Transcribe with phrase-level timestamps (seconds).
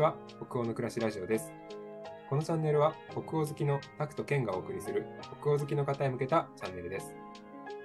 [0.00, 0.16] ちは
[0.48, 1.52] 北欧の暮らしラジオです
[2.30, 5.04] このチャンネルは北欧好きのタクとケンがお送りする
[5.42, 7.12] 北欧好きの方へ向けたチャンネルです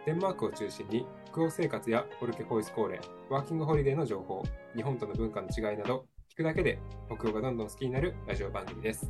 [0.05, 4.43] デンマークを中心に北欧生活やホルケホイスコーレワーキングホリデーの情報
[4.77, 9.07] 日本との文化の違いなど聞くだけで北欧がどんどん好きになるラジオ番組です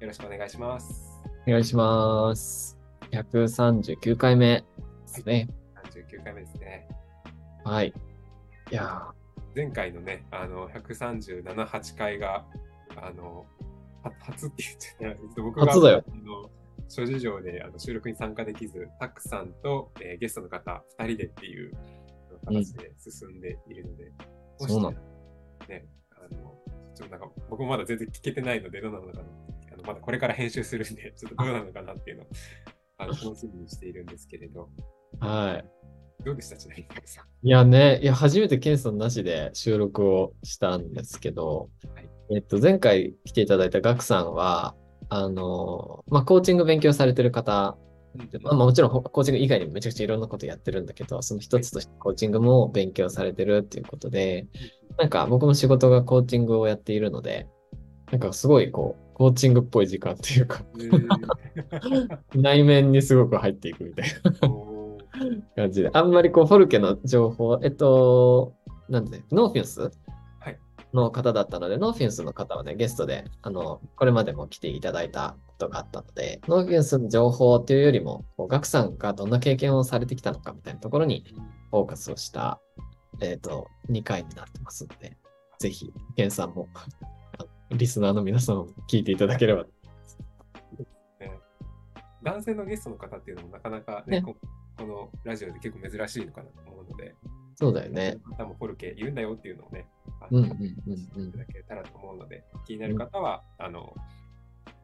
[0.00, 2.76] よろしくお願いしますお願いします。
[3.12, 4.64] 139回目で
[5.06, 5.48] すね。
[5.94, 6.88] 39回目ですね
[7.64, 7.94] はい。
[8.72, 9.06] いや
[9.56, 12.44] 前回のねあの137、8回が
[12.94, 13.46] あの
[14.02, 15.04] は初って言っちゃった。
[15.06, 16.04] ら僕が初だよ。
[16.06, 16.50] あの
[16.88, 21.72] 諸事情であの収録に参加できず、たくさんと、えーゲストの方2人でっていう
[22.44, 24.12] 形で進んでいるので、
[24.60, 24.96] もしそうなの
[25.68, 26.54] ね、あの、
[26.94, 29.20] ちょっとなんか僕もまだ全然聞けてないので、どうなのかな、
[29.72, 32.26] あのまだこれから編集するんで、ちょっとどうなのかなっていうのを
[32.98, 35.64] あの 楽しみにしているんですけれど、ーはい。
[36.26, 36.56] どうでした？
[36.56, 37.46] ちなみに、さん。
[37.46, 42.08] いやね、いや、初めてケンさんなしで収録をしたんですけど、はい。
[42.34, 44.74] えっと、前回来ていただいたガクさんは、
[45.08, 47.78] あの、まあ、コーチング勉強されてる方、
[48.42, 54.48] まあ、もちろんほコーチング以外にもめちゃくちゃいろんなことやってるんだけど、その一つとしてコーチングも勉強されてるっていうことで、
[54.98, 57.46] なんか僕も仕事がコーチングをやっているので、
[58.10, 62.18] なんかすごいこう、コーチングっぽい時間っていうか、えー。
[62.34, 64.08] 内面にすごく入っていくみたい
[64.42, 64.75] な
[65.56, 68.54] 感じで、あんまりこう、フォルケの情報、えっと、
[68.88, 69.90] なんで、ノーフィンス？
[70.40, 70.58] はい。
[70.92, 81.24] の方だったので、ノーフィンスの方はね、ゲストで、あの、これまでも来ていただいたことがあったので、ノーフィンスの情報っていうよりも、こうガクさんがどんな経験をされてきたのかみたいなところに
[81.70, 82.60] フォーカスをした、
[83.20, 85.16] えっ、と、2回になってますので、
[85.58, 86.68] ぜひ、ケンさんも、
[87.70, 89.64] リスナーの皆さんも聞いていただければ。
[89.64, 89.70] ね。
[92.22, 94.34] 男性のゲストの方っていうのもなかなかね、ね
[94.76, 97.14] ここのラジオで結構珍しいのかなと思うので、
[97.56, 98.18] そうだよね。
[98.36, 99.86] 多分フォルケいるんだよっていうのをね、
[100.20, 100.54] あのうんうんうん
[100.90, 100.96] うん。
[100.96, 103.94] 知っていただけたらと思うので、気になる方は、あの、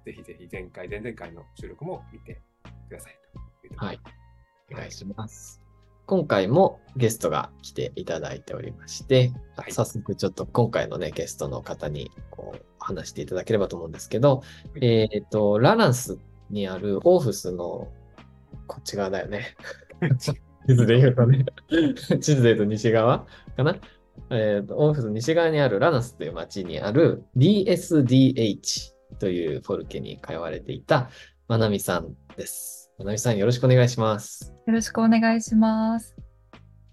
[0.06, 2.40] ぜひぜひ前回、前々回の収録も見て
[2.88, 3.18] ください
[3.60, 4.00] というところはい。
[4.68, 5.60] でお願いします。
[6.06, 9.72] 今回もゲストが来ていただいておりまして、あはい。
[9.72, 14.42] 早速ちょっと今回のね、ゲストの方にこう話していただければと思うんですけど、
[14.80, 16.18] えっ、と、ラランス
[16.48, 17.92] にあるオーフスの
[18.66, 19.56] こっち側だよね。
[20.66, 21.44] 地図で言うとね、
[22.20, 23.26] 地図で言うと西側
[23.56, 23.76] かな？
[24.30, 31.10] えっ、と、オーフスの西側にあるラランスという町にある DSDH というフォルケに通われていた
[31.48, 32.90] まなみさんです。
[32.98, 34.54] まなみさんよろしくお願いします。
[34.66, 36.16] よろしくお願いします。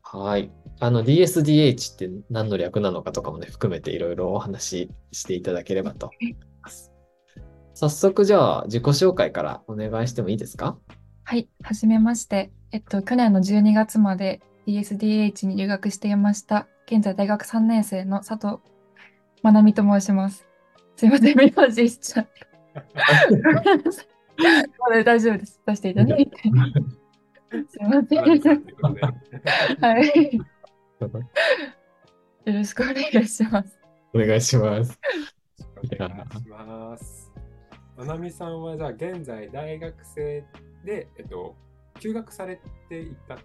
[0.02, 0.52] はい。
[0.80, 6.91] あの DSDH って何の略なのかとかもね、含めていろいろお話ししていただければと思います。
[7.74, 10.78] 早速じゃあ自己紹介からお願いしてもいいですか？
[11.24, 12.52] はい、はじめまして。
[12.72, 16.68] えっと、去年の12月まで DSDH に留学していました。
[16.85, 18.62] 現在大学3年生の佐藤
[19.41, 20.46] まなみと申します。
[20.96, 22.47] すいません、名字しちゃった。
[24.79, 25.59] まだ大丈夫です。
[25.66, 26.38] 出していただいて。
[26.38, 28.63] すいません。
[29.81, 30.40] はい。
[32.46, 33.79] よろしくお願いします。
[34.13, 35.00] お願いします。
[35.84, 37.31] お願いします。
[37.97, 40.46] まなみさんはじゃあ現在大学生
[40.85, 41.56] で、えっと、
[41.99, 43.37] 休学されていた？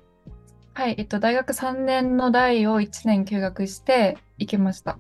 [0.75, 4.98] はい、えっと、大学3年の代を1年休学して行きました。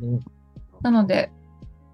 [0.00, 0.20] うん
[0.80, 1.32] なので、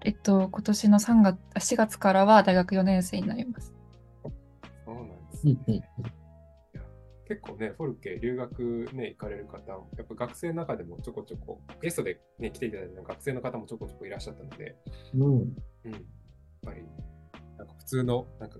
[0.01, 3.73] えっと、今年の3月、あ4月からは大学4年生になります。
[4.85, 5.57] そうなんですね。
[5.67, 5.81] うんうんい
[6.73, 6.81] や
[7.27, 14.75] 結構ね、フォルケ留学ね、行かれる方、やっぱ学生の中でもちょこちょこ、ゲストでね、来ていただいた学生の方もちょこちょこいらっしゃったので、
[15.15, 15.23] うん。
[15.23, 16.01] うん、やっ
[16.61, 16.83] ぱり、
[17.57, 18.59] なんか普通の、なんか、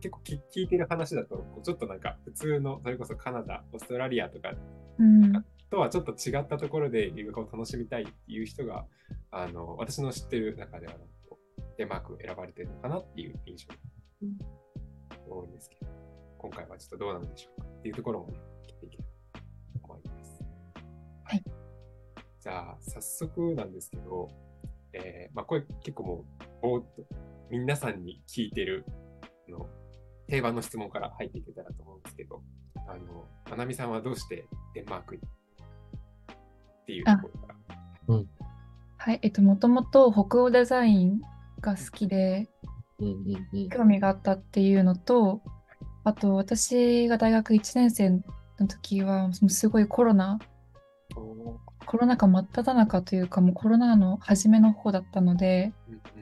[0.00, 4.52] 結構聞聞いてる話だと、ちょっとなんか普通の、それこそカナダ、オーストラリアとか
[4.98, 5.44] うん。
[5.70, 8.86] とはちょっと違ったところで留学を楽しみたいっていう人が、
[9.30, 10.94] あの、私の知ってる中では、
[11.76, 13.74] デンマーク選ばれてるのかなっていう印象
[14.22, 15.90] うんが多いんですけど、
[16.38, 19.44] 今回はちょっとどうなんでしょうかっていうところもね、聞いていければと
[19.84, 20.42] 思います。
[21.24, 21.44] はい。
[22.40, 24.28] じゃあ、早速なんですけど、
[24.92, 26.24] えーまあ、これ結構もう、
[26.62, 27.02] ぼーっと
[27.50, 28.84] 皆さんに聞いてる
[29.48, 29.66] あの
[30.28, 32.42] 定番の質問から入っていけたらと思うんですけど、
[32.86, 37.54] あの、まなみさんはどうしてデンマークにっていうところか
[38.08, 38.24] ら？
[38.96, 41.20] はい、えっと、もともと北欧デザイン
[41.60, 42.48] が好きで。
[43.70, 45.40] 興味があったっていうのと、
[46.02, 50.40] あと、私が大学1年生の時は、すごいコロナ、
[51.14, 55.72] コロナ禍真っ只中というか、もうコロナの初めの方だったので、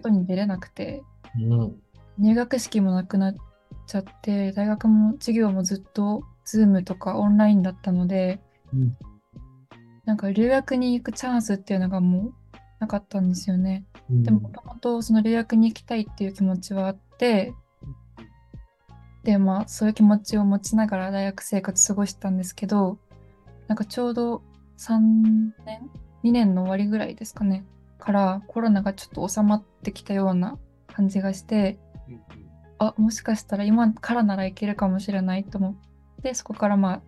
[0.02, 1.02] 外に出れなくて、
[1.40, 1.76] うん。
[2.18, 3.34] 入学式もなくなっ
[3.86, 8.40] ちゃって、大学も授業もずっと Zoom とかオンラインだったので、
[8.72, 8.96] うん
[10.04, 12.34] なんか留学に行くチャンスっていうのがもう
[12.78, 13.84] なかったんですよね。
[14.08, 17.52] うんでも、もともとその留学に行きたいっていう気持ちはあって、
[19.24, 22.98] で、まあ、そういう気持ちを持ちながら大学生活過ごしたんですけど、
[23.66, 24.42] なんかちょうど
[24.78, 25.00] 3
[25.64, 25.90] 年
[26.22, 27.66] ?2 年の終わりぐらいですかね。
[27.98, 30.56] からコロナがちょっと収まってきたような
[30.86, 32.45] 感じがして、うんうん
[32.78, 35.70] あ、もしかしたら今からなら行けるかもしれないと思
[36.18, 37.02] って、そこからまあ、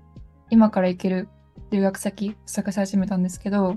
[0.50, 1.28] 今から行ける
[1.70, 3.76] 留学先探し始めたんですけど、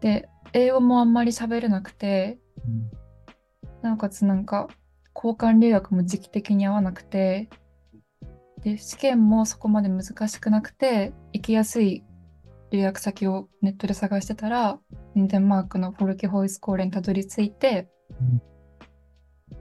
[0.00, 2.38] で、英語もあんまり喋れなくて、
[3.82, 4.68] なおかつなんか
[5.14, 7.48] 交換留学も時期的に合わなくて
[8.62, 12.04] で試験もそこまで難しくなくて行きやすい
[12.70, 14.78] 留学先をネットで探してたら
[15.14, 17.90] デンマークのフォルケホイスコーレにたどり着いて、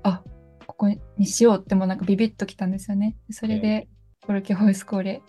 [0.03, 0.23] あ
[0.67, 0.87] ここ
[1.17, 3.17] にしようってもうなんかビビッときたんですよね。
[3.29, 3.87] それで
[4.25, 5.21] フォルケホイスコーレ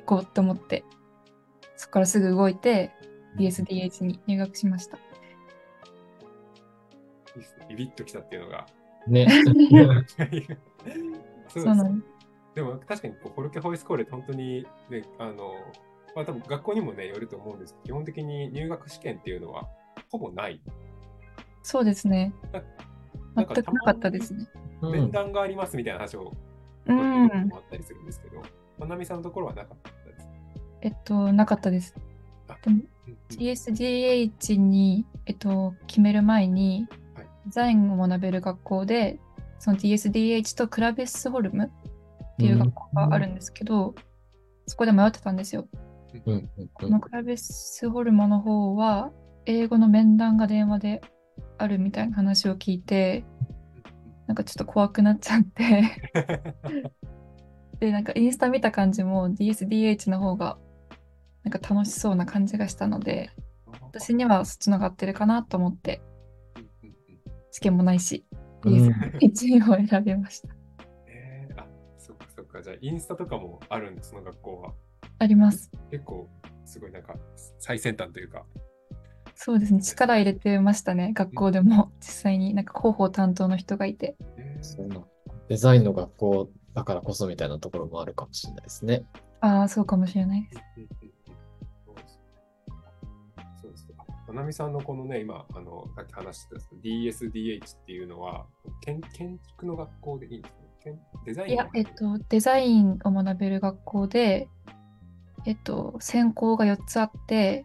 [0.00, 0.84] 行こうと思って
[1.76, 2.92] そこからすぐ動いて
[3.38, 4.96] BSDH に入学しました。
[4.96, 5.00] い
[7.40, 8.66] いっすねビビッときたっていうのが。
[9.06, 9.28] ね。
[9.46, 10.56] そうです。
[11.48, 12.04] そうなん
[12.54, 15.54] でも確かにこうフォルケホイスコーレって本当にね、あの、
[16.16, 19.68] まあ多分学校にもね、よると思うんですけど、基本的に入学試験っていうのは
[20.10, 20.60] ほぼない。
[21.62, 22.34] そうですね。
[22.52, 22.60] な
[23.46, 24.48] 全くなかったですね
[24.82, 26.32] 面談がありますみたいな話を
[26.86, 28.42] うんもあったりするんですけど、
[28.78, 30.28] まなみさんのところはなかったです。
[30.80, 31.94] えっと、なかったです
[32.48, 32.56] あ。
[32.62, 39.18] でもうんうん TSDH に、えっと、決める前に、はいデザインを学べる学校で、
[39.58, 43.94] その TSDH とクラベッスホルムっていう学校があるんですけど、
[44.66, 45.66] そこで迷ってたんですよ。
[46.26, 49.10] うんうんうこんのクラベッスホルムの方は、
[49.46, 51.00] 英語の面談が電話で
[51.58, 53.24] あるみたいな話を聞いて、
[54.26, 55.82] なんかちょっと怖くなっちゃって、
[57.80, 60.58] で、なんかインスタ見た感じも DSDH の方が
[61.44, 63.30] なんか楽しそうな感じがしたので、
[63.82, 66.02] 私にはそっちのが合ってるかなと思って、
[67.50, 70.48] 試験もないし、うん DSDH を選びました。
[71.06, 71.66] えー、あ、
[71.96, 72.60] そっかそっか。
[72.60, 74.74] じゃあ、インスタとかもあるんです、その学校は。
[75.20, 75.70] あります。
[75.90, 76.28] 結構、
[76.64, 77.14] すごいなんか、
[77.58, 78.44] 最先端というか。
[79.40, 79.80] そうですね。
[79.80, 81.12] 力入れてましたね。
[81.14, 84.16] 学校でも実際になんか広報担当の人がいて。
[84.36, 85.00] えーそうな
[85.48, 89.04] デザインの学校だからこそみたいなところもあるかもしれないですね。
[89.40, 90.54] ああ、そうかもしれないです。
[90.82, 92.20] そうです
[93.62, 93.88] そうです。
[94.26, 98.44] まなみさんのこのね、今、あの、さっき話してた DSDH っていうのは、
[98.80, 100.60] 建建築の学校でいいんですか
[101.24, 104.48] デザインいや、えっと、デザインを学べる学校で、
[105.46, 107.64] えっと、専攻が4つあって、はい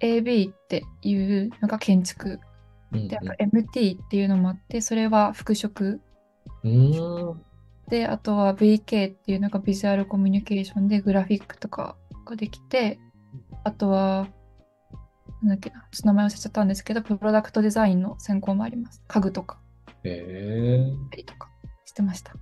[0.00, 2.40] AB っていうのが建築。
[2.92, 5.98] うんで、あと MT っていうのもあって、それは服飾。
[6.64, 6.92] うん。
[6.92, 7.42] うん
[7.88, 11.96] で、あとは VK っていうのがビジュアルコミュニケーションでグラフィックとか
[12.26, 12.98] ができて、
[13.64, 14.28] あとは、
[15.42, 19.02] なんだっけな、ちょっと名前忘れちゃったんですけど、プロダクトデザインの専攻もあります。
[19.08, 19.58] 家具とか、
[20.04, 20.92] へえ。
[21.10, 21.48] たりとか
[21.86, 22.34] してました。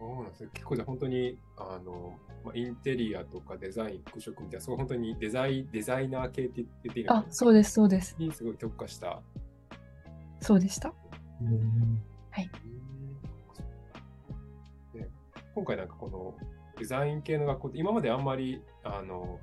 [0.00, 0.50] そうなんですね。
[0.54, 8.16] 結構じゃあ本当に、あの、まあ、インテリアとかデザイン、服飾みたいな、そう本当にデザイデザイナー系って言っていいのかな、あそうです、そうです。
[8.18, 9.20] にすごい特化した。
[10.40, 10.94] そうでした？
[11.42, 12.02] うんうん
[14.94, 15.08] で
[15.54, 16.34] 今回なんかこの
[16.78, 19.38] デザイン系の学校って今まであんまりあの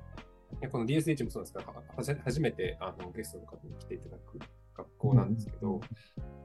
[0.72, 4.38] この DSH もそうなんですけどははじ初めてあのゲストの方に来ていただく
[4.76, 5.80] 学校なんですけど、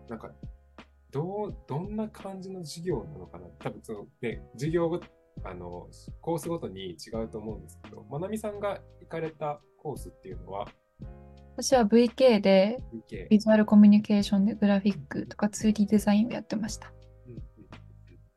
[0.09, 0.31] なんか
[1.13, 3.45] どうどんな感じの授業なのかな？
[3.59, 4.99] 多分そのね授業ご
[5.43, 5.87] あの
[6.21, 10.67] コースごとに違うと思うんですけどまなみさんが行かれたコースっていうのは？
[11.55, 12.79] 私は VK で
[13.09, 16.91] VK ビジュアルコミュニケーションでグラフィックとか 2D デザインをやってました。
[17.27, 17.43] うんうんうん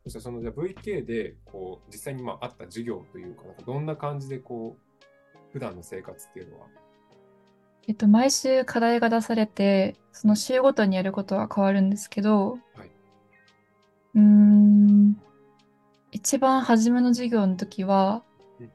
[0.05, 6.67] そしたらそのじゃあ VK でこう実際にまああった授業というかなんかどんな感じでこう普段の生活っていうのは？
[7.89, 12.91] えっと、毎週課題が出されて、その週ごとにやることは変わるんですけど、はい。
[14.15, 15.17] うーん、
[16.11, 18.23] 一番初めの授業の時は、
[18.61, 18.71] うん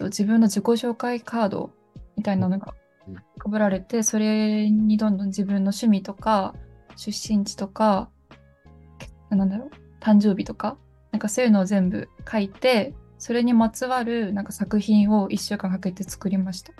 [0.00, 1.72] 自分の自己紹介カード
[2.16, 2.72] みたいなのが
[3.08, 3.50] うん。
[3.50, 6.54] 配られて、それにどんどん自分の趣味とか、
[6.94, 8.08] 出身地とか、
[8.98, 10.76] けなんだろう、誕生日とか、
[11.10, 16.72] なんかそういうのを全部書いて、それにまつわるなんか作品を1週間かけて作りました。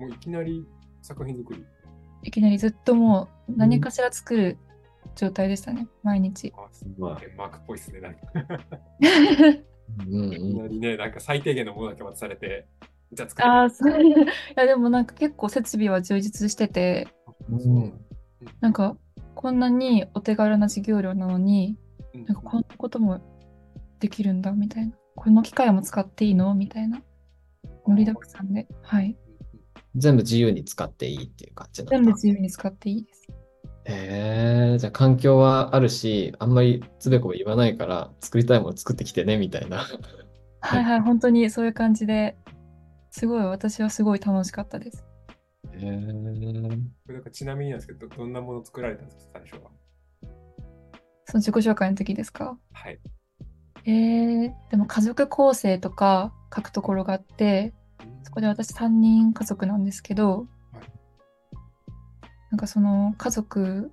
[0.00, 0.66] もういきなり
[1.02, 1.64] 作品作り。
[2.22, 4.58] いきなりずっともう何かしら作る
[5.14, 6.52] 状態でしたね、毎日。
[6.56, 8.20] あすまあデンマークっぽいですねなんか。
[10.08, 12.68] うんいきなりねなんか最低限のものだけ渡されて
[13.12, 14.02] じゃあ作ああ、るそう。
[14.04, 14.14] い
[14.54, 17.08] や、でもなんか結構設備は充実してて、
[17.48, 18.00] うん。
[18.60, 18.96] なんか
[19.34, 21.76] こんなにお手軽な授業料なのに、
[22.14, 22.24] うん。
[22.24, 23.20] なんかこんなことも
[23.98, 24.94] できるんだみたいな。
[25.16, 27.02] この機械も使っていいのみたいな
[27.84, 29.16] 盛りだくさんで、はい。
[29.96, 31.96] 全部自由に使っていいっていう感じなんだ。
[31.96, 33.28] 全部自由に使っていいです。
[33.84, 39.86] へえ、じゃあ環境はあるし、あんまりつべこべ言わないから、作りたいもの作ってきてね、みたいな。
[40.60, 42.36] はいはい、 本当にそういう感じで、
[43.10, 45.04] すごい、私はすごい楽しかったです。
[45.72, 45.80] へえ。
[45.82, 49.70] これなんかちなみになんですけど、どどんなもの作られたんですか、最初は？
[51.24, 52.58] その自己紹介の時ですか？
[52.72, 53.00] はい。
[53.86, 57.72] えー、でも家族構成とか書くところがあって、
[58.22, 60.46] そこで私3人家族なんですけどはい、
[62.52, 63.92] なんかその家族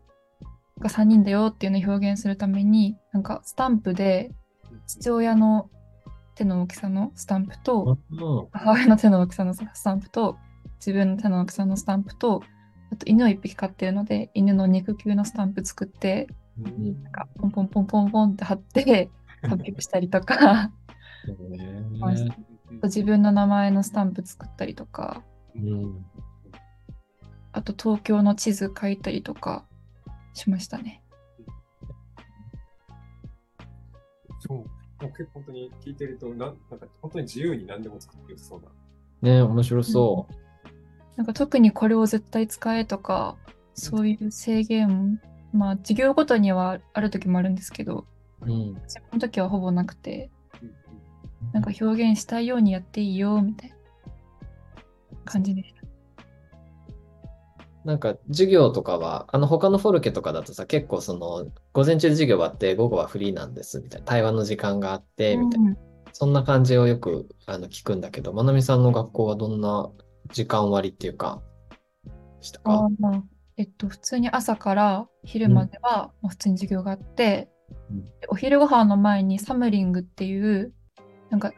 [0.80, 4.32] が3人だよっていうのを表現するために、なんかスタンプで
[4.86, 5.70] 父親の
[6.36, 7.98] 手の大きさのスタンプと、
[8.52, 10.38] 母親の手の大きさのスタンプと、
[10.80, 12.44] 自分の手の大きさのスタンプと、
[12.92, 16.28] あと犬を1匹飼ってるので、犬の肉球のスタンプ作って、
[16.60, 19.10] うんなんかポンポンポンポンポンって貼って、
[19.42, 20.72] 発表したりとか、
[21.28, 25.24] へえはい自分の名前のスタンプ作ったりとか、
[25.56, 26.06] うん
[27.54, 29.66] あと東京の地図書いたりとか
[30.34, 31.02] しましたね。
[34.48, 34.58] そう。
[34.58, 34.66] も
[35.02, 36.46] う結構本当に聞いてると、なんな
[36.78, 39.32] んか本当に自由に何でも作ってよさそうな。
[39.32, 40.28] ね面白そ
[41.16, 43.38] なんか特にこれを絶対使えとか、
[43.74, 45.20] そういう制限、
[45.52, 48.06] まあ授業ごとにはある時もあるんですけど、
[48.42, 48.46] う。
[48.46, 48.74] うん。
[48.84, 50.37] 自分の時はほぼなくて、うん
[51.54, 53.76] なんか表現したいようにやっていいよみたいな
[55.26, 55.82] 感じでした。
[57.86, 65.78] なんか授業とかは、あの他のフォルケとかだとさ、結構その、午前中で授業終わって、午後はフリーなんです、みたいな、対話の時間があって、みたいな、うん
[66.14, 69.92] そんな感じをよくあの聞くんだけど、まなみさんの学校はどんな
[70.32, 71.44] 時間割っていうか、
[72.42, 72.90] したか？
[73.56, 77.52] えっと、普通に朝から昼までは普通に授業があって、
[77.92, 78.06] うん。
[78.06, 80.74] でお昼ご飯の前にサムリングっていう、
[81.30, 81.52] なんか、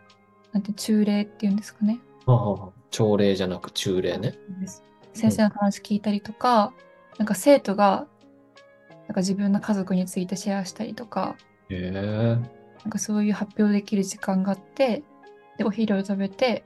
[0.52, 2.00] なんて、中例っていうんですかね。
[2.26, 4.34] はあはあ朝礼じゃなく中礼ね。
[5.14, 6.74] 先生の話聞いたりとか、
[7.18, 8.08] なんか生徒が、
[9.08, 11.36] なんか自分の家族についてシェアしたりとか、
[11.70, 11.92] へえ。
[11.92, 15.04] なんかそういう発表できる時間があって、
[15.58, 16.64] で、お昼を食べて、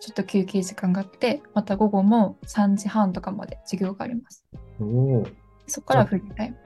[0.00, 4.44] ちょっと休憩時間があって、また午後も3時半とかまで授業があります。
[4.80, 5.26] おお。
[5.66, 6.56] そこからフリータイム。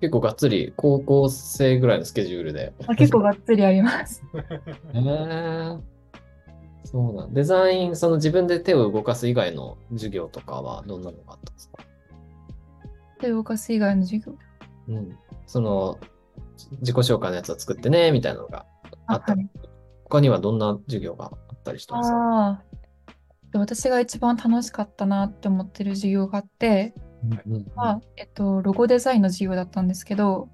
[0.00, 2.72] 結構がっつり高校生ぐらいのスケジュールで。
[2.86, 4.22] あ結構がっつりあります。
[4.94, 5.76] へえ。
[6.84, 7.34] そうなん。
[7.34, 11.82] デザイン、その自分で手を動かす以外の授業とかはどんなのがあったんですか？
[13.20, 14.34] で、動かす以外の授業。
[14.88, 15.18] うん。
[15.46, 15.98] その、
[16.80, 18.64] 自己紹介のやつを作ってね、みたいなのが
[19.06, 19.34] あった。
[19.34, 19.50] はい、
[20.04, 22.16] 他にはどんな授業があったりしたんですか？
[22.16, 22.62] ああ。
[23.50, 26.94] で私が一番楽しかったなって思ってる授業があって、
[27.74, 30.48] は、えっと、ロゴデザインの授業だったんですけど、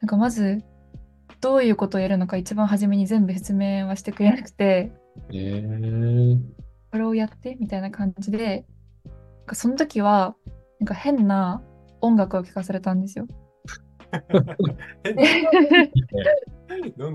[0.00, 0.62] なんかまず、
[1.40, 4.92] どういうことをやるのか一番初めに全部説明はしてくれなくて、
[5.32, 5.62] へえ。
[6.90, 8.66] これをやってみたいな感じで、
[9.04, 9.12] な
[9.44, 10.34] んかその時は、
[10.80, 11.62] なんか変な
[12.00, 13.26] 音楽を聴かされたんですよ。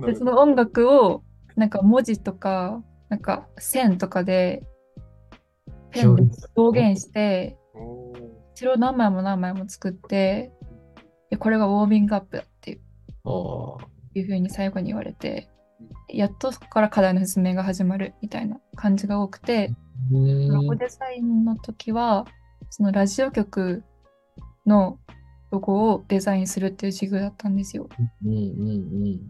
[0.06, 1.24] でその音楽を、
[1.56, 4.64] なんか文字とか、なんか線とかで、
[5.96, 6.24] ペンで
[6.56, 7.58] 表現して、
[8.54, 10.52] それを何枚も何枚も作って、
[11.30, 12.80] でこれがウォーミングアップだっていう
[14.14, 15.50] いうふうに最後に言われて、
[16.10, 19.74] やっとそこから課題の説明が始まるみたいな感じが多くて、
[20.12, 22.26] ロゴデザインの時は、
[22.70, 23.84] そのラジオ局
[24.66, 25.00] の
[25.52, 27.90] ロゴをデザインするっていう授業だったんですよ。
[28.26, 28.44] うんうんう
[29.10, 29.30] ん。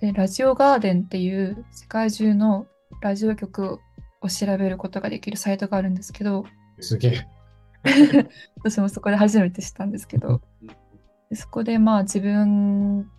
[0.00, 2.66] で、ラジオガーデンっていう世界中の
[3.00, 3.78] ラジオ局
[4.22, 6.44] を調べることができるサイトがあるんですけど、
[6.80, 7.28] すげえ。
[8.56, 10.40] 私もそこで初めて知ったんですけど、
[11.28, 13.10] でそこでまあ自分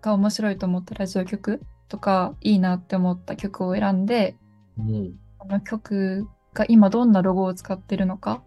[0.00, 4.36] が面白いと思ったラジオ局とかいいなって思った曲を選んで、
[4.78, 5.18] うん。
[5.38, 8.42] この曲が今どんなロゴを使ってるのか、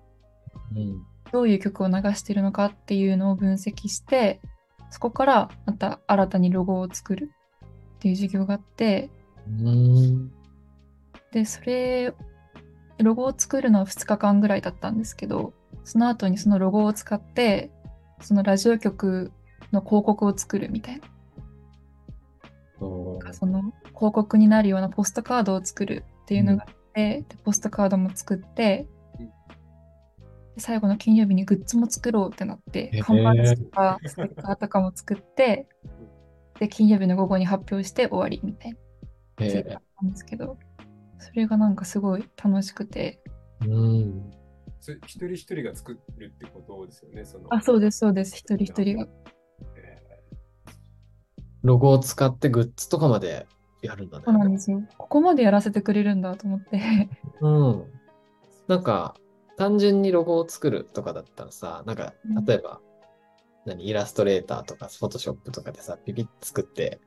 [0.75, 1.05] うん。
[1.31, 4.41] どういう曲を流してるのかっていうのを分析して、
[4.89, 7.31] そこからまた新たにロゴを作る
[7.95, 9.09] っていう授業があって、
[9.47, 10.31] うん。
[11.31, 12.13] で、それ、
[12.97, 17.71] ロゴを作るのは2日間ぐらいだったんですけど、その後にそのロゴを使って、
[18.21, 19.31] そのラジオ局
[19.71, 21.07] の広告を作るみたいな。
[23.33, 28.87] その広告になるようなポストカードを作るっていうのがあって、でポストカードも作って、
[29.19, 29.27] うん。
[29.27, 29.33] で
[30.57, 35.67] 最後の金曜日にグッズも作ろうってなってへー、缶バッジとかステッカーとかも作って、
[36.59, 40.57] で、金曜日の午後に発表して終わりみたいなへ授業だったんですけど、
[41.19, 43.21] それがなんかすごい楽しくて、
[43.61, 43.67] え。
[43.67, 44.31] うん。
[44.79, 47.25] それ一人一人が作るってことですよね。
[47.25, 49.07] そのあ、そうです、そうです、一人一人が。
[49.75, 49.97] え
[51.63, 53.45] ロゴを使ってグッズとかまで
[53.81, 54.23] やるんだね。
[54.25, 54.81] そうなんですよ。
[54.97, 57.09] ここまでやらせてくれるんだと思って。
[57.41, 57.85] うん。
[58.67, 59.15] なんか、
[59.57, 62.79] 単純にロゴを作るとかだったらさ、なんかうん、例えば、
[63.65, 67.01] 何、イラストレーターとか、フォトショップとかでさ、ピピッ作って、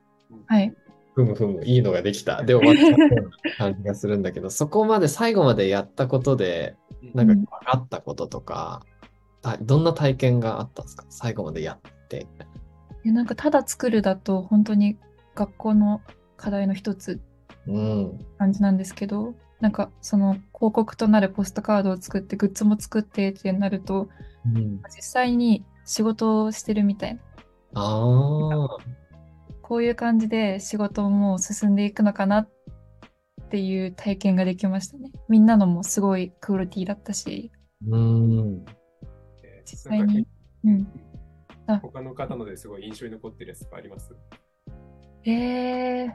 [0.45, 0.75] はい。
[1.15, 2.43] ふむふむ、いいのができた。
[2.43, 6.75] で、終わったような感じがするんだけど、そこまで最後までやったことで、
[7.13, 8.83] なんかうん分かったこととか、
[9.41, 11.05] たどんな体験があったんですか？
[11.09, 12.27] 最後までやって。
[13.03, 14.97] いやなんかただ作るだと本当に
[15.35, 16.01] 学校の
[16.37, 17.19] 課題の一つ
[17.67, 18.19] うん。
[18.37, 24.09] 感じなんですけど、なんかその広告となるポストカードを作ってグッズも作ってってなると、
[24.45, 27.21] うん、実際に仕事をしてるみたいな。
[27.75, 28.77] ああ、
[29.63, 32.49] こういう感じで仕事も進んでいくのかなっ
[33.49, 35.09] ていう体験ができましたね。
[35.29, 37.51] みんなのもすごいクオリティだったし、
[37.87, 38.65] うん。
[39.43, 40.27] えー実際に。
[40.65, 40.87] うん。
[41.65, 44.13] あ他の方のですごい印象に残ってるやつとかあります？
[45.25, 46.11] えー、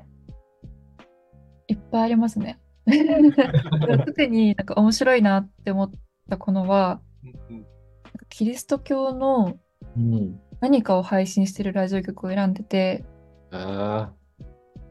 [1.68, 2.60] いっぱいありますね。
[4.06, 5.90] 特になんか面白いなって思っ
[6.28, 7.66] たこのは、うんうん
[8.30, 9.58] キリスト教の
[9.96, 10.38] うん。
[10.60, 13.04] 何かを配信してるラジオ局を選んでて。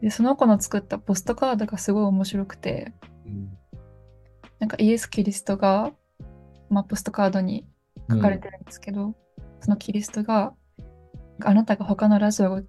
[0.01, 2.93] でその子の作ったポストカードがすごい面白くて、
[3.25, 3.57] うん
[4.59, 5.91] なんかイエス・キリストが、
[6.69, 7.65] まあ、ポストカードに
[8.09, 9.15] 書かれてるんですけど、
[9.61, 10.53] そのキリストが、
[11.43, 12.61] あなたが他のラジオを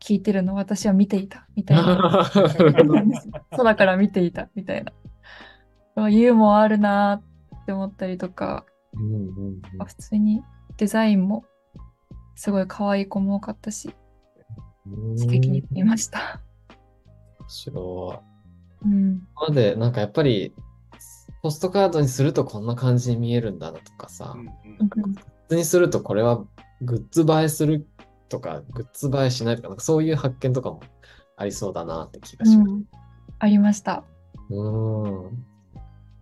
[0.00, 2.30] 聞いてるのを私は見ていたみたいな。
[3.50, 4.84] 空から見ていたみたい
[5.94, 6.08] な。
[6.08, 10.42] ユーモアあるなーって思ったりとか、うんうんうん普通に
[10.76, 11.44] デザインも
[12.34, 13.94] すごい可愛い子も多かったし、
[15.18, 16.40] 刺激になりました。
[17.40, 18.22] 面白
[18.84, 18.88] い。
[18.88, 19.22] うん。
[19.36, 20.54] 今までなんかやっぱり、
[21.42, 24.40] ポストカードにするとこんな感じに見えるんだなとかさ、うん
[24.80, 26.44] うんグッズにするとこれは
[26.80, 27.86] グッズ映えする
[28.28, 30.80] とか、グッズ映えしないとか、なんかそういう発見とかも
[31.36, 32.70] ありそうだなって気がします。
[32.70, 32.84] うん
[33.38, 34.04] ありました。
[34.50, 35.44] うーん。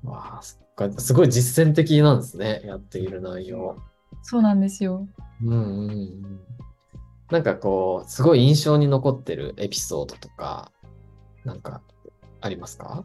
[0.05, 0.91] わあ、そっか。
[0.99, 2.63] すごい実践的なんですね。
[2.65, 3.77] やっている内容。
[4.23, 5.07] そうなんですよ。
[5.43, 6.41] うんうんうん。
[7.31, 10.73] なんかこう、すごい印象に残ってるエピソードとか、
[11.45, 11.83] なんか
[12.41, 13.05] ありますか？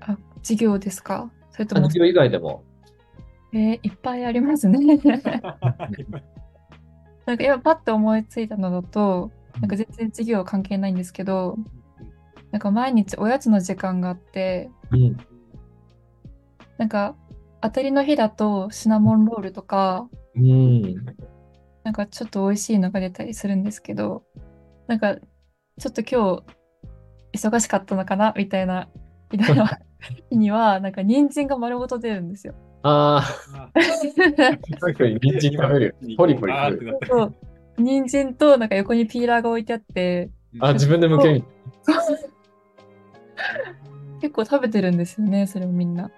[0.00, 1.30] あ、授業ですか？
[1.50, 2.64] それとも、あ授業以外でも。
[3.52, 4.78] えーいっぱいありますね。
[7.26, 11.56] なんか今パッと思いついたのだと、なんか全然授業関係ないんですけど、
[12.52, 15.16] なんか毎日おやつの時間があって、うん。
[16.78, 17.16] なんか
[17.60, 21.06] 当たりの日だとシナモンロールとか、うん。
[21.84, 24.24] なんかちょっと美味しいのが出たりするんですけど、
[24.86, 26.42] なんかちょっと今
[27.32, 28.88] 日忙しかったのかなみたいな、
[29.32, 29.78] みたいな
[30.30, 32.54] 日には、なんか人参が丸ごと出るんですよ。
[32.82, 33.22] あ
[33.54, 33.82] ああ、
[34.80, 36.16] 確かに人参食べるよ。
[36.16, 36.98] ポリポリる。
[37.06, 37.34] そう。
[37.78, 41.44] 人参となんか横にピーラーが置いてあって、あ、自分で向ける。
[44.20, 46.10] 結構食べてるんですよね、それをみんな。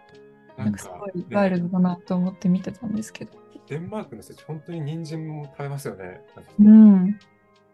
[0.56, 3.41] ななんんかすかごいワイルドだなと思って見てたんですけど。
[3.72, 6.20] デンマークの人たち、本当に人参も食べますよね。
[6.60, 7.18] うん。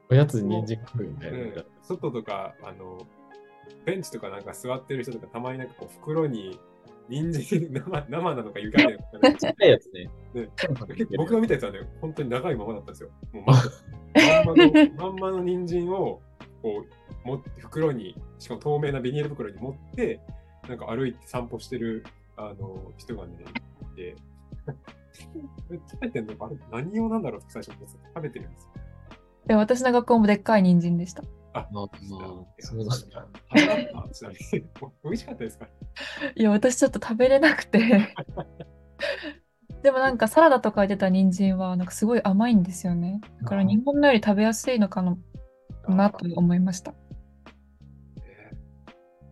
[0.08, 1.28] おやつに人参食うよね。
[1.28, 3.04] うん外とか、あの、
[3.84, 6.56] ベンチとかなんか座ってる人とか、たまになんかこう袋に
[7.08, 10.08] 人参生 生なのか湯がいてるのかちっちゃいやつね。
[10.34, 10.48] ね
[11.16, 13.10] 僕が見たやつはね、本当に長いままだったんですよ。
[13.32, 13.54] もうま
[14.46, 16.20] まんまの、まんまの人参を
[16.62, 16.84] こ
[17.24, 20.20] う持って袋に、しかも透明なビニール袋に持って、
[20.68, 22.04] なんか歩いて散歩してる
[22.36, 23.34] あの人がね、
[23.94, 24.14] いて、
[25.18, 26.46] 食べてんのか？
[26.46, 27.40] あれ何用なんだろう？
[27.40, 28.68] って最初思ってた食べてるんですよ。
[29.46, 31.22] で私の学校もでっかい人参でした。
[31.54, 32.10] ああ、そうったち
[34.22, 34.68] なみに。
[35.02, 35.66] 美味しかったですか？
[36.36, 38.14] いや、私ちょっと食べれなくて。
[39.82, 43.20] でもなんかサラダとかに出た人参はなんかすごい甘いんですよね。
[43.42, 46.94] だから日本のより食べやすいのかなと思いました。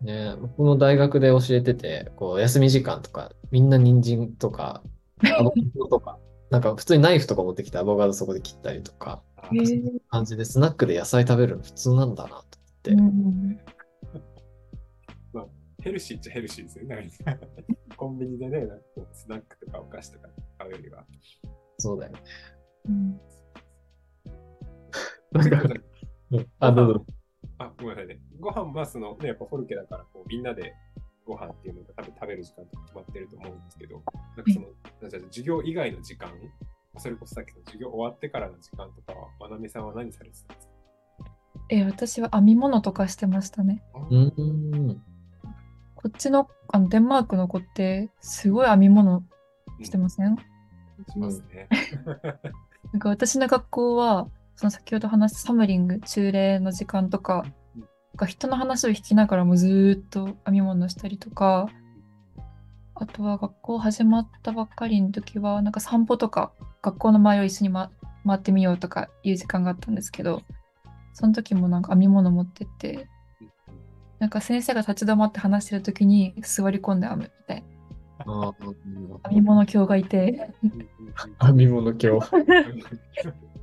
[0.02, 4.82] ね僕も大学で教えてて、こう、休み時間とか、みんな人参とか、
[5.38, 6.18] アボカドとか、
[6.50, 12.28] なんか普通にナイフとか持ってきてアボカドそこで切ったりとか、あへー感じでスナックで野菜食べるの普通なんだな
[12.82, 13.22] とう思って。
[13.22, 13.60] ん
[15.82, 17.08] ヘルシーっちゃヘルシーですよね。
[17.24, 17.46] なんか
[17.96, 21.04] コンビニでね、なんかこうスナックとかお菓子とか買うよりは。
[21.78, 22.22] そうだよね。
[22.88, 23.20] うん
[25.32, 25.74] なんか、
[26.60, 27.06] あ、どうぞ。
[27.58, 28.18] あ、ごめんなさいね。
[28.40, 30.74] ご飯はその、ね、やっぱフォルケだから、こうみんなで
[31.26, 34.02] ご飯っていうのが多分食べる時間とか決まってると思うんですけど、
[34.36, 34.66] なんかその、
[35.02, 36.30] なんか授業以外の時間、
[36.98, 40.74] それこそさっきの授業終わってからの時間とかは、まなみさんは何されてたんですか？
[41.68, 43.82] え、私は編み物とかしてましたね。
[44.10, 45.02] うーん。
[45.96, 49.24] こっちのあのデンマークの子ってすごい編み物
[49.82, 51.68] してません、しますね。
[52.92, 57.44] なんか私の学校は、その先ほど話したサムリング、中例の時間とか
[58.16, 61.68] か人の話を聞きながらもずーっと編み物したりとか、
[62.94, 66.52] あとは学校始まったばっかりの時は、なんか散歩とか、
[66.82, 67.90] 学校の前を一緒に、ま、
[68.26, 70.42] 回ってみようとかいう時間があったんですけど、
[71.12, 73.08] その時もなんか編み物持ってって、
[74.18, 77.64] なんか先生が立ち止まって話してる時に座り込んで編むみたい
[78.20, 78.54] あな。
[79.28, 80.50] 編み物教がいて、
[81.40, 82.30] 編み物今日。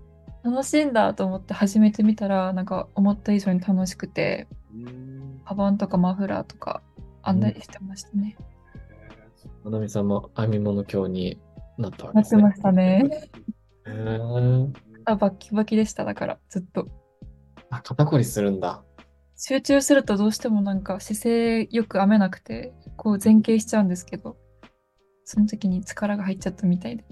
[0.43, 6.81] 楽しいんだと思って始めてみたら、なんか思った以上に楽しくて、うんカバンとかマフラーとか
[7.23, 8.37] 編んだりしてましたね。
[9.63, 11.41] まなみさんも編み物今日に
[11.77, 12.43] なったわけなってですね。
[12.43, 13.29] ましたね。
[13.85, 14.71] へー
[15.05, 16.87] あバッキバキでした、だからずっと。
[17.69, 18.83] あ、肩こりするんだ。
[19.35, 24.37] 集中するとどうしてもなんか姿勢よく編めなくて、こう前傾しちゃうんですけど、
[25.25, 27.05] その時に力が入っちゃったみたいで。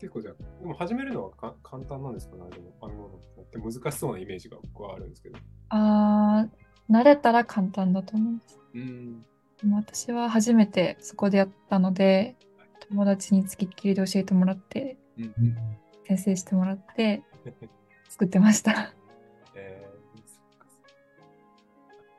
[0.00, 5.38] 結構じゃあ、でも始めるのはか簡単なんですかね、でも編み物って難しそうなイメージが僕はあるんですけど。
[5.70, 8.58] あー、慣れたら簡単だと思います。
[8.74, 9.22] うん。
[9.58, 12.36] でも私は初めてそこでやったので、
[12.88, 15.34] 友達につきっきりで教えてもらって、うん
[16.06, 17.24] 先生してもらって、
[18.08, 18.94] 作ってました。
[19.56, 19.96] えー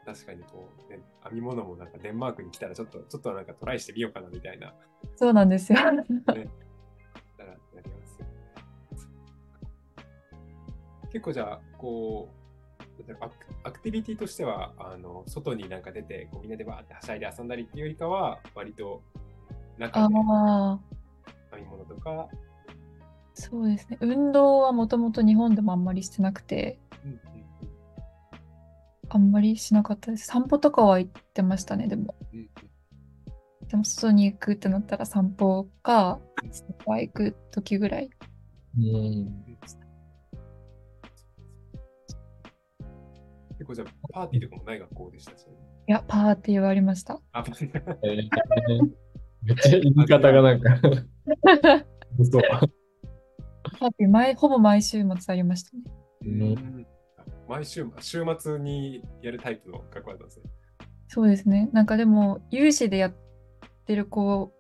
[0.05, 4.73] 確かにこう、ね、編み物もなんかデンマークに来たらちょっと、ちょっとなんかトライしてみようかなみたいな、
[5.17, 5.91] そうなんですよ。
[5.91, 6.05] ね、
[11.17, 19.01] 結構じゃあ、こう、アクアクティビティとしては、あの外になんか出てこうみんなでバーってはしゃいで遊んだりっていうよりかは、割と
[19.79, 20.79] 中あであ、
[21.51, 22.27] 編み物とか、
[23.33, 23.97] そうですね。
[24.01, 27.19] 運動はもともと日本でもあんまりしてなくて、うんうん
[29.09, 30.27] あんまりしなかったです。
[30.27, 32.13] 散歩とかは行ってましたね、でも。
[32.33, 32.49] うんうん
[33.69, 38.09] でも外に行くってなったら散歩か、スーパー行く時ぐらい。
[38.77, 39.45] うん。
[43.67, 45.37] 構じゃあ、パーティーとかもない学校でした？
[45.37, 45.53] し、ね。
[45.87, 47.21] いや、パーティーはありました。
[47.33, 48.89] あ、パーティーえー
[49.43, 52.41] めっちゃ言い方がなんかそう。
[53.79, 55.83] パーティー毎、ほぼ毎週末ありましたね。
[56.25, 56.87] うん
[57.47, 60.45] 毎週、週末にやるタイプの学校だったんですね。
[61.07, 61.69] そうですね。
[61.71, 63.15] なんかでも、有志でやっ
[63.85, 64.51] てる子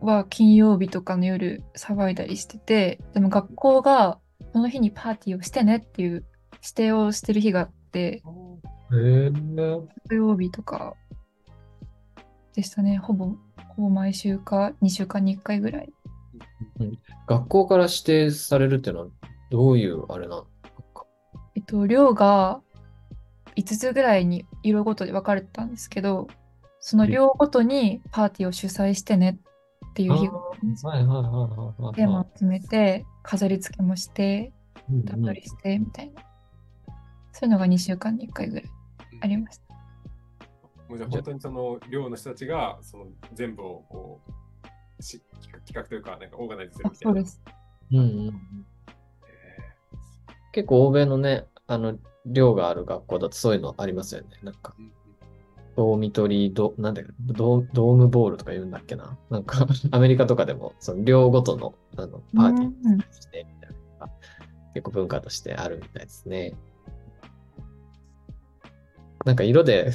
[0.00, 4.20] は金曜日とかの夜騒いだりしてて、でも学校が
[4.52, 6.24] その日にパーティーをしてねっていう
[6.62, 10.94] 指定をしてる日がえー、土曜日とか
[12.54, 12.98] でしたね。
[12.98, 13.26] ほぼ、
[13.76, 15.92] ほぼ毎週か2週間に1回ぐらい。
[17.26, 19.08] 学校から指定されるっていうのは
[19.50, 20.46] どういうあれなの？
[21.54, 22.60] えっと、寮が
[23.56, 26.28] 5つぐらいに色ごとで分かれてたんですけど、
[26.80, 29.38] その寮ごとにパーティーを主催してね
[29.90, 30.32] っていう日が。
[31.94, 34.52] テーマを決めて、飾り付けもして、
[34.88, 36.22] うん段取りしてみたいな。
[37.40, 38.70] そういうのが2週間に1回ぐらい
[39.22, 39.74] ありました。
[40.90, 44.20] もうじゃあ本当にその寮の人たちがその全部をこ
[44.98, 47.14] うし企画というかなんかオーガナイズするあみたいな。
[47.14, 47.40] そうです。
[47.92, 48.40] うんうん
[50.52, 54.28] 結構欧米のね、あの、寮がある学校だとそういうのありますよね。
[54.42, 54.92] なんか、うんうん
[55.76, 59.16] ドーミトリード、なんだっけド、ドームボールとか言うんだっけな。
[59.30, 64.12] なんか、アメリカとかでも、その寮ごとの、あの、パーティーして、みたいなのが
[64.74, 66.54] 結構文化としてあるみたいですね。
[69.24, 69.90] なんか色で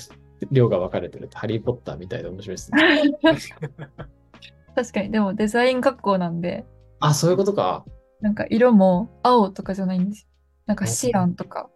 [0.52, 2.78] 寮が分かれてるってハリー・ポッターみたいで面白いですね。
[4.76, 6.66] 確かに、でもデザイン学校なんで、
[7.00, 7.86] あ、そういうことか。
[8.22, 10.28] なんか色も青とかじゃないんですよ。
[10.66, 11.70] なんかシアンとか、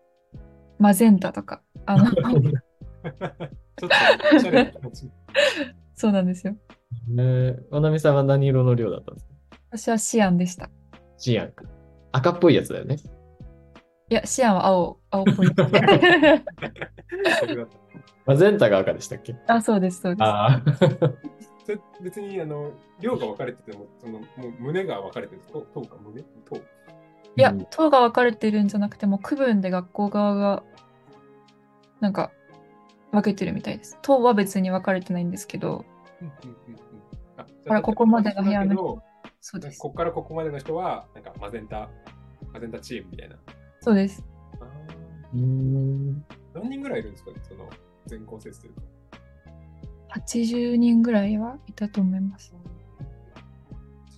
[0.80, 2.06] マゼンタとか、あの。
[5.96, 6.54] そうなんですよ。
[7.08, 9.34] ねえ、まなみさんは何色の寮だったんですか？
[9.72, 10.70] 私はシアンでした。
[11.18, 11.64] シアンか。
[12.12, 12.98] 赤っぽいやつだよね。
[14.10, 15.48] いや、シアンは青、青っぽい。
[18.26, 19.36] マゼンタが赤でしたっけ？
[19.48, 20.24] あ、そうです、そうです。
[20.24, 20.62] あ
[22.02, 26.24] 別にあの寮が分かれててもそのもう胸が分かれてると頭か胸？
[26.46, 30.64] 頭いやうん、党が分かれてるんじゃなくても、区分で学校側が、
[32.00, 32.32] なんか、
[33.12, 33.98] 分けてるみたいです。
[34.02, 35.86] 党は別に分かれてないんですけど、
[36.22, 36.34] うんうん
[36.68, 36.80] うんうん
[37.38, 39.02] あほらここまでの部屋の
[39.40, 39.80] そうです。
[39.80, 41.88] ここからここまでの人はなんかマゼンタ
[42.52, 43.38] マゼンタチームみたいな。
[43.90, 44.24] そうです。
[44.62, 44.66] あ
[45.34, 46.24] うーん。
[46.54, 47.68] ー何人ぐらいいるんですかその
[48.06, 48.82] 全校生というか。
[50.16, 52.54] 80人ぐらいはいたと思います。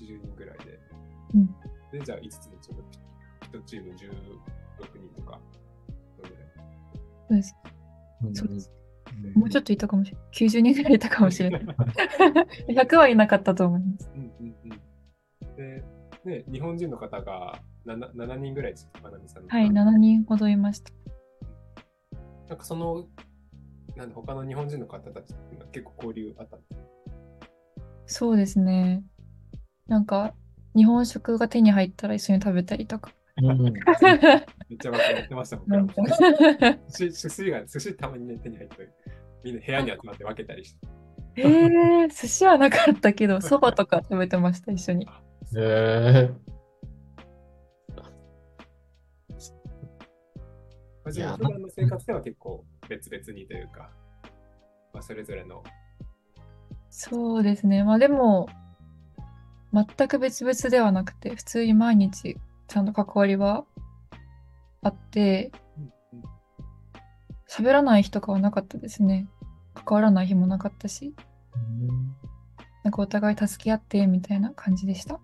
[0.01, 0.79] 80人ぐらいで。
[1.35, 1.55] うん
[1.93, 2.83] で、じゃあ5つのチーム、
[3.53, 5.39] 1チーム16人とか、
[6.17, 6.47] どれぐらい
[7.29, 7.55] そうです。
[8.23, 8.71] うんそうです。
[9.35, 10.27] もうちょっといたかもしれない。
[10.49, 11.61] 90人ぐらいいたかもしれない。
[12.67, 14.11] 100はいなかったと思います。
[14.13, 15.55] うんうんうん。
[15.55, 15.83] で、
[16.25, 19.49] ね、日本人の方が 7, 7人ぐらいです、まなみさんの。
[19.49, 20.91] はい、7人ほどいました。
[22.49, 23.07] なんかその、
[23.95, 26.57] なんで他の日本人の方たちっていうのは結構交流あった
[28.05, 29.03] そうですね。
[29.87, 30.33] なんか、
[30.75, 33.11] 日本食が手に入ったら一緒に食べたりとか。
[33.37, 33.63] うん。
[33.63, 33.73] めっ
[34.79, 35.93] ちゃやってましたもんなんか
[36.97, 38.89] 寿司寿司が、寿司たまにね、手に入って、
[39.43, 40.87] みんな部屋に集まって分けたりして。
[41.37, 45.05] えー、寿司はなかったけど、そばとか食べてました、一緒に。
[45.05, 45.09] へ
[45.55, 46.29] え。
[46.29, 46.60] ま
[51.11, 53.89] あ、じゃあ普段の生活では結構別々にというか、
[54.93, 55.63] まあ、それぞれの、
[56.89, 57.83] そうですね。
[57.83, 58.49] まあでも、
[59.73, 63.65] 全く別々ではなくて、普通に毎日ちゃんと関わりは
[64.81, 65.51] あって、
[67.49, 69.27] 喋らない日とかはなかったですね。
[69.73, 71.15] 関わらない日もなかったし、
[72.83, 75.19] なんかお互い助け合ってみたいな感じでした。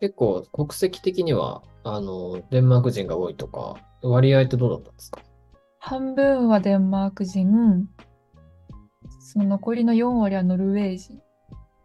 [0.00, 5.20] 結構国籍的には、あの、デンマーク人が多いとか、割合ってどうだったんですか？
[5.78, 7.88] 半分はデンマーク人、
[9.20, 11.20] その残りの4割はノルウェー人。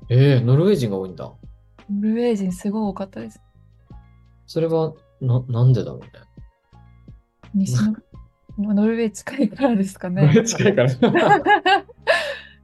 [0.10, 1.26] ええノルウェー人が多いんだ。
[1.26, 1.38] ノ
[2.02, 3.42] ルウェー人すごい多かったです。
[4.48, 6.08] それは、な、なんでだろうね？
[7.54, 7.76] 西
[8.58, 10.44] の、ノルウェー近いからですかね。
[10.46, 10.90] 近いから。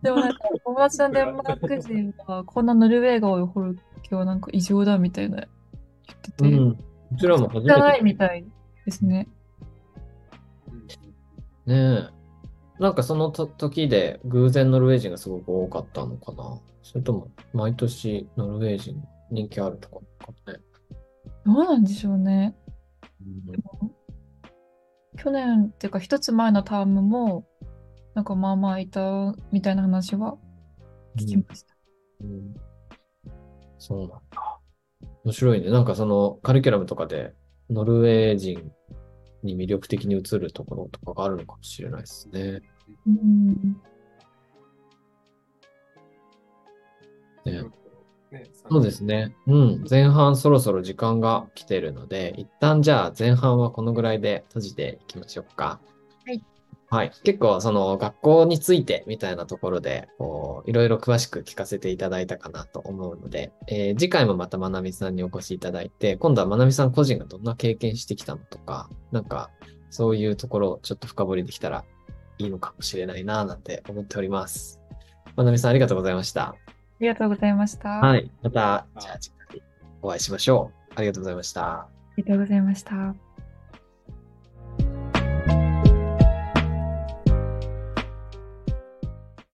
[0.01, 3.61] でもなんか友達のデンマーク人はこんなノルウェーが多いホ
[4.03, 5.45] ルケはなんか異常だみたいな言
[6.15, 6.69] ってて、うん。
[6.69, 8.13] うちらも初じゃないめて。
[8.13, 8.45] みたい
[8.85, 9.27] ですね。
[11.65, 12.09] ねえ。
[12.79, 20.59] なんかそのと時で偶然ノルウェー人がすごく多かったのかなそれとも毎年ノルウェー人人気あるとかかね。
[21.45, 22.55] どうなんでしょうね。
[25.17, 27.45] 去年っていうか一つ前のタームも
[28.15, 30.37] なんかまあまあいたみたいな話は
[31.17, 31.75] 聞きました。
[32.21, 32.70] うん
[33.81, 34.19] そうなんだ。
[35.23, 35.71] 面白いね。
[35.71, 37.33] なんかそのカリキュラムとかで
[37.67, 38.71] ノルウェー人
[39.41, 42.61] に魅力的に映るところとかがあるのかもしれないですね。
[43.07, 43.81] うん
[47.43, 47.63] ね
[48.31, 49.35] ね、そうですね。
[49.47, 49.85] うん。
[49.89, 55.81] 前半そろそろ時間が来てるので、一旦じゃあ前半はこのぐらいで閉じていきましょうか。
[56.25, 56.43] はい。
[56.91, 57.11] はい。
[57.23, 69.51] 結構その学校についてみたいなところで、こう、いろいろ詳しく聞かせていただいたかなと思うので、えー次回もまたまなみさんにお越しいただいて、今度はまなみさん個人がどんな経験してきたのとか、なんか、
[69.89, 71.85] そういうところをちょっと深掘りできたら
[72.37, 74.81] いいのかもしれないな、なんて思っております。
[75.37, 76.49] まなみさんありがとうございました。
[76.49, 76.55] あ
[76.99, 78.03] りがとうございました。
[78.03, 78.29] あはい。
[78.43, 79.63] また、じゃあ次回
[80.01, 80.93] お会いしましょう。
[80.95, 81.87] ありがとうございました。
[82.17, 83.30] りがとうございました。